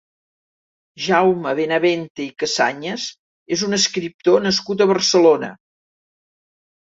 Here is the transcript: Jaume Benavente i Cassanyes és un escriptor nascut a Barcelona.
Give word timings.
Jaume 1.07 1.51
Benavente 1.59 2.23
i 2.23 2.29
Cassanyes 2.43 3.05
és 3.57 3.65
un 3.69 3.79
escriptor 3.79 4.41
nascut 4.47 4.83
a 4.83 4.89
Barcelona. 4.95 5.53